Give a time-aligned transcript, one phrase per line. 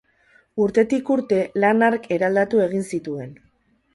[0.63, 3.37] Urterik urte, lan hark eraldatu egin zituen.